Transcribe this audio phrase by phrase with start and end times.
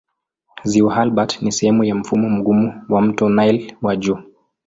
[0.63, 4.17] Ziwa Albert ni sehemu ya mfumo mgumu wa mto Nile wa juu.